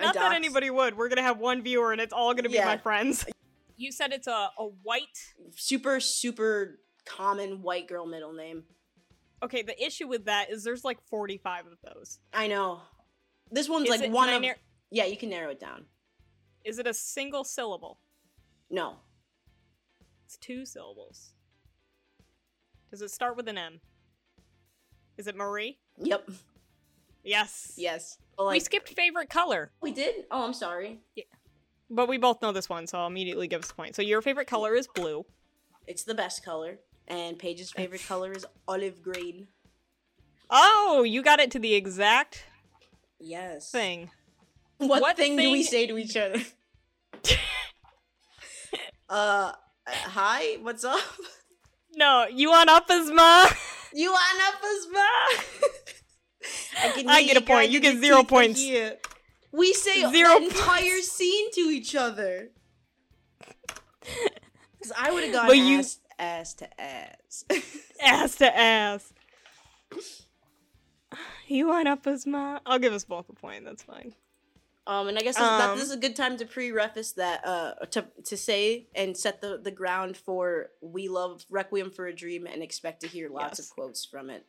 [0.00, 0.96] Not that anybody would.
[0.96, 2.64] We're gonna have one viewer and it's all gonna be Yeah.
[2.64, 3.26] my friends.
[3.76, 5.18] You said it's a, a white.
[5.54, 8.64] Super, super common white girl middle name.
[9.42, 12.18] Okay, the issue with that is there's like 45 of those.
[12.32, 12.80] I know.
[13.50, 14.42] This one's Is like it- one of.
[14.42, 14.56] nar-
[14.90, 15.84] yeah, you can narrow it down.
[16.64, 17.98] Is it a single syllable?
[18.70, 18.96] No.
[20.24, 21.32] It's two syllables.
[22.90, 23.80] Does it start with an M?
[25.16, 25.78] Is it Marie?
[25.98, 26.30] Yep.
[27.24, 27.74] Yes.
[27.76, 28.18] Yes.
[28.36, 30.24] But, we skipped favorite color, We did.
[30.30, 31.00] Oh, I'm sorry.
[31.14, 31.24] Yeah.
[31.90, 33.94] but we both know this one, so I'll immediately give us a point.
[33.96, 35.24] So your favorite color is blue.
[35.86, 39.48] It's the best color, and Paige's favorite color is olive green.
[40.50, 42.44] Oh, you got it to the exact
[43.18, 43.70] Yes.
[43.70, 44.10] thing.
[44.78, 46.40] What, What thing, do we say to each other?
[49.08, 49.52] uh,
[49.86, 50.56] hi.
[50.62, 51.00] What's up?
[51.98, 53.48] No, you want up as ma?
[53.94, 55.28] You want up as well?
[56.90, 57.70] I, can I get a point.
[57.70, 58.60] You get zero points.
[59.50, 60.58] We say Zero the points.
[60.60, 62.50] entire scene to each other.
[64.00, 65.82] Because I would have gone But you-
[66.18, 67.44] ass, ass to ass.
[68.02, 69.12] ass to ass.
[71.46, 72.60] You want up as my.
[72.66, 73.64] I'll give us both a point.
[73.64, 74.14] That's fine.
[74.86, 77.46] um, and I guess this, that, Um, this is a good time to pre-reface that,
[77.46, 82.14] uh, to to say and set the the ground for we love Requiem for a
[82.14, 83.68] Dream and expect to hear lots Yes.
[83.68, 84.44] of quotes from it.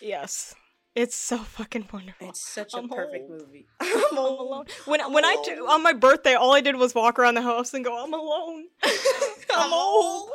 [0.00, 0.54] Yes,
[0.96, 2.28] it's so fucking wonderful.
[2.30, 3.38] It's such a I'm perfect home.
[3.38, 3.66] movie.
[3.80, 4.66] I'm alone.
[4.86, 5.70] When I'm when I t- alone.
[5.70, 8.66] on my birthday, all I did was walk around the house and go, "I'm alone.
[9.54, 10.30] I'm old.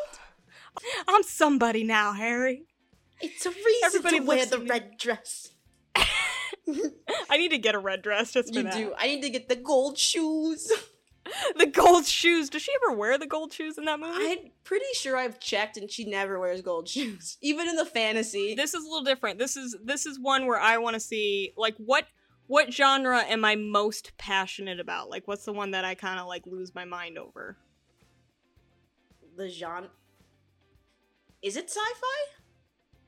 [1.07, 2.65] I'm somebody now, Harry."
[3.21, 4.69] It's a reason Everybody to wear the me.
[4.69, 5.53] red dress.
[7.29, 8.73] I need to get a red dress just for You that.
[8.73, 8.93] do.
[8.97, 10.71] I need to get the gold shoes.
[11.57, 12.49] The gold shoes.
[12.49, 14.13] Does she ever wear the gold shoes in that movie?
[14.29, 17.37] I'm pretty sure I've checked and she never wears gold shoes.
[17.41, 18.55] Even in the fantasy.
[18.55, 19.39] this is a little different.
[19.39, 22.07] This is this is one where I want to see like what
[22.47, 25.09] what genre am I most passionate about?
[25.09, 27.57] Like what's the one that I kind of like lose my mind over?
[29.37, 29.89] the genre.
[31.43, 32.37] Is it sci-fi?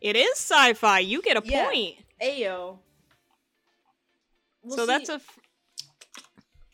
[0.01, 0.99] It is sci-fi.
[0.99, 1.65] You get a Yeah.
[1.69, 1.95] point.
[2.21, 2.79] Ayo.
[4.61, 5.39] Well, so that's see, a f-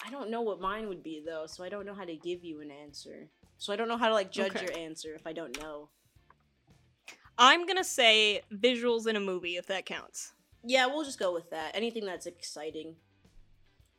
[0.04, 2.44] I don't know what mine would be though, so I don't know how to give
[2.44, 3.30] you an answer.
[3.58, 4.66] So I don't know how to like judge Okay.
[4.66, 5.90] your answer if I don't know.
[7.38, 10.34] I'm going to say visuals in a movie if that counts.
[10.64, 11.76] Yeah, we'll just go with that.
[11.76, 12.96] Anything that's exciting.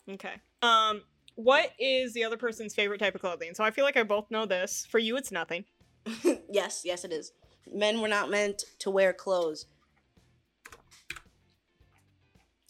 [0.08, 0.34] Okay.
[0.62, 1.02] Um
[1.36, 3.54] what is the other person's favorite type of clothing?
[3.54, 4.84] So I feel like I both know this.
[4.90, 5.64] For you it's nothing.
[6.50, 7.32] yes, yes, it is.
[7.70, 9.66] Men were not meant to wear clothes.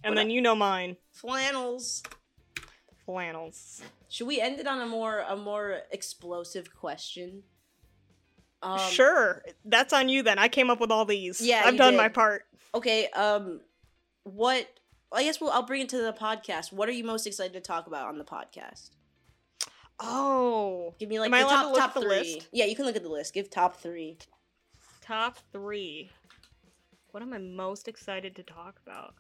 [0.05, 0.97] And What then you know mine.
[1.12, 2.03] Flannels.
[3.07, 3.82] flannels.
[4.09, 7.43] Should we end it on a more a more explosive question?
[8.62, 10.38] Um, sure, that's on you then.
[10.38, 11.40] I came up with all these.
[11.40, 11.99] Yeah, I've you done did.
[11.99, 12.45] my part.
[12.74, 13.09] Okay.
[13.09, 13.61] Um,
[14.24, 14.68] what?
[15.12, 15.51] I guess we'll.
[15.51, 16.72] I'll bring it to the podcast.
[16.72, 18.90] What are you most excited to talk about on the podcast?
[20.01, 22.09] Oh, Give me like Am the allowed top to look top the three.
[22.34, 22.49] list?
[22.53, 23.34] Yeah, you can look at the list.
[23.34, 24.18] Give top three.
[25.03, 26.11] Top three.
[27.11, 29.15] What am I most excited to talk about?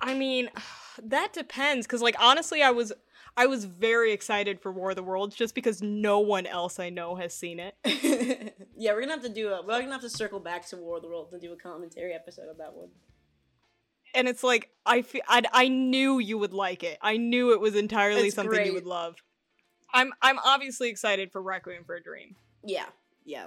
[0.00, 0.48] I mean,
[1.02, 2.92] that depends because like honestly I was
[3.36, 6.90] I was very excited for War of the Worlds just because no one else I
[6.90, 7.74] know has seen it.
[8.76, 9.62] yeah, we're gonna have to do a.
[9.62, 12.12] We're gonna have to circle back to War of the Worlds and do a commentary
[12.14, 12.88] episode of that one.
[14.14, 16.98] And it's like I fe- I I knew you would like it.
[17.02, 18.66] I knew it was entirely It's something great.
[18.66, 19.16] you would love.
[19.92, 22.34] I'm I'm obviously excited for Requiem for a Dream.
[22.64, 22.86] Yeah,
[23.28, 23.46] yeah.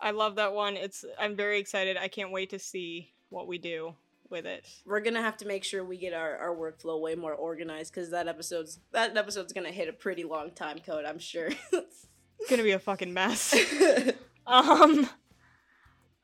[0.00, 0.76] I love that one.
[0.76, 1.96] It's I'm very excited.
[1.96, 3.94] I can't wait to see what we do
[4.30, 4.64] with it.
[4.86, 8.10] We're gonna have to make sure we get our, our workflow way more organized because
[8.10, 11.04] that episode's that episode's gonna hit a pretty long time code.
[11.04, 11.48] I'm sure.
[11.72, 13.54] It's gonna be a fucking mess.
[14.46, 15.06] Um,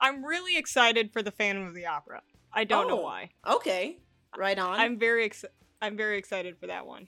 [0.01, 2.23] I'm really excited for the Phantom of the Opera.
[2.53, 3.03] I don't know Oh.
[3.03, 3.31] why.
[3.47, 3.99] okay,
[4.37, 4.79] right on.
[4.81, 5.55] I'm very excited.
[5.83, 7.07] I'm very excited for that one.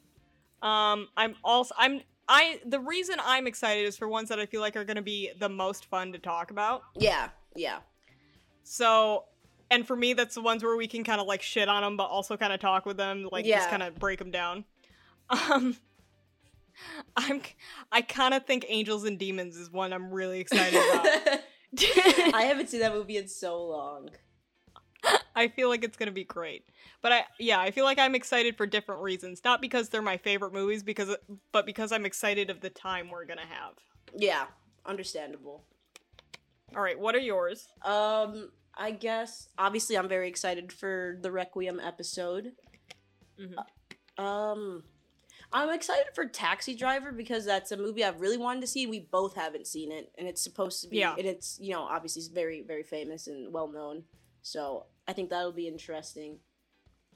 [0.61, 4.60] Um, I'm also I'm I the reason I'm excited is for ones that I feel
[4.60, 6.82] like are gonna be the most fun to talk about.
[6.94, 7.78] yeah, yeah,
[8.64, 9.24] So,
[9.70, 11.96] and for me, that's the ones where we can kind of like shit on them,
[11.96, 14.64] but also kind of talk with them, like just kind of break them down.
[15.28, 15.76] Um,
[17.16, 17.40] I'm
[17.90, 21.06] I kind of think Angels and Demons is one I'm really excited about.
[22.34, 24.10] I haven't seen that movie in so long.
[25.37, 26.64] I feel like it's gonna be great.
[27.03, 29.43] But I yeah, I feel like I'm excited for different reasons.
[29.45, 31.14] Not because they're my favorite movies, because
[31.53, 33.74] but because I'm excited of the time we're gonna have.
[34.16, 34.47] Yeah,
[34.87, 35.64] understandable.
[36.74, 37.68] All right, what are yours?
[37.82, 42.53] Um, I guess obviously I'm very excited for the Requiem episode.
[43.39, 44.22] Mhm.
[44.22, 44.84] Um,
[45.53, 48.87] I'm excited for Taxi Driver because that's a movie I've really wanted to see.
[48.87, 50.99] We both haven't seen it, and it's supposed to be.
[50.99, 51.14] Yeah.
[51.16, 54.05] And it's you know obviously it's very very famous and well known.
[54.43, 56.38] So I think that'll be interesting.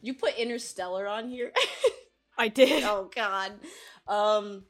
[0.02, 1.52] You put Interstellar on here.
[2.38, 2.84] I did.
[2.84, 3.52] oh God.
[4.08, 4.64] Um.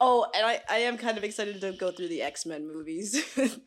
[0.00, 3.22] Oh, and I I am kind of excited to go through the X Men movies.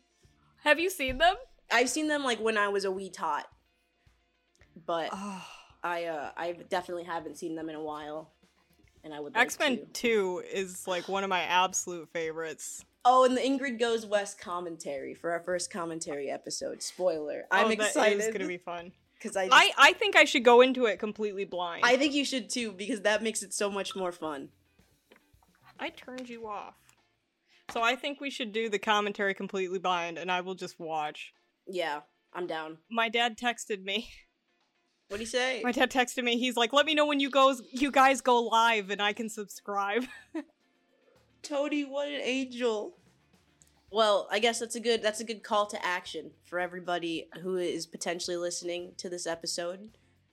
[0.64, 1.36] Have you seen them?
[1.72, 3.46] I've seen them like when I was a wee tot,
[4.86, 5.46] but Oh.
[5.84, 8.34] I uh I definitely haven't seen them in a while,
[9.04, 9.82] and I would like X Men.
[9.94, 12.84] Two is like one of my absolute favorites.
[13.06, 16.82] Oh, and the Ingrid Goes West commentary for our first commentary episode.
[16.82, 17.44] Spoiler.
[17.52, 18.94] I'm oh, excited That is gonna be fun.
[19.16, 21.84] because I, I I think I should go into it completely blind.
[21.86, 24.50] I think you should too because that makes it so much more fun.
[25.80, 26.76] I turned you off.
[27.72, 31.34] So I think we should do the commentary completely blind, and I will just watch.
[31.68, 32.02] Yeah,
[32.34, 32.78] I'm down.
[32.90, 34.10] My dad texted me.
[35.10, 35.62] What do you say?
[35.64, 36.38] My dad texted me.
[36.38, 39.30] He's like, "Let me know when you goes you guys go live, and I can
[39.30, 40.06] subscribe."
[41.44, 42.96] Tony, what an angel.
[43.92, 47.58] Well, I guess that's a good that's a good call to action for everybody who
[47.58, 49.90] is potentially listening to this episode.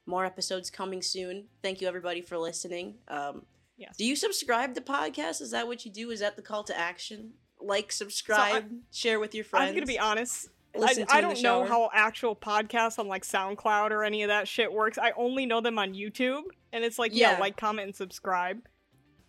[0.06, 1.44] More episodes coming soon.
[1.62, 2.94] Thank you everybody for listening.
[3.08, 3.42] Um,
[3.80, 3.96] Yes.
[3.96, 5.40] Do you subscribe to podcasts?
[5.40, 6.10] Is that what you do?
[6.10, 7.30] Is that the call to action?
[7.58, 9.68] Like, subscribe, share with your friends.
[9.70, 10.48] I'm gonna be honest.
[10.78, 14.70] I, I don't know how actual podcasts on like SoundCloud or any of that shit
[14.70, 14.98] works.
[14.98, 16.42] I only know them on YouTube,
[16.74, 17.40] and it's like, yeah, Yeah.
[17.40, 18.60] like, comment, and subscribe.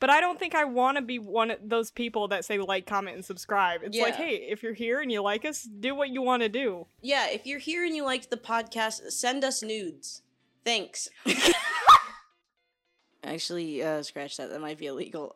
[0.02, 2.88] But I don't think I want to be one of those people that say like,
[2.88, 3.82] comment, and subscribe.
[3.84, 6.50] It's like, hey, if you're here and you like us, do what you want to
[6.50, 6.88] do.
[7.02, 10.24] Yeah, if you're here and you liked the podcast, send us nudes.
[10.66, 11.08] Thanks.
[13.24, 14.50] Actually, uh, scratch that.
[14.50, 15.36] That might be illegal.